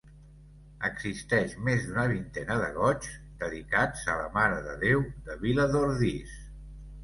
[0.87, 3.13] Existeix més d'una vintena de goigs
[3.45, 6.37] dedicats a la Mare de Déu de Viladordis.